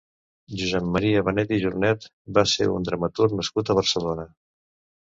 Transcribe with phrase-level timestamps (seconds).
[0.61, 2.09] Josep Maria Benet i Jornet
[2.39, 4.29] va ser un dramaturg nascut a Barcelona.